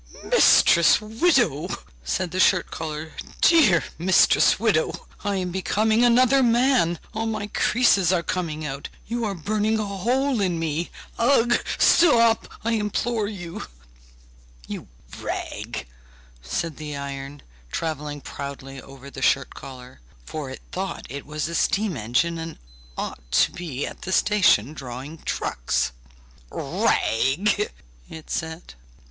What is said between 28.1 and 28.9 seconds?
said.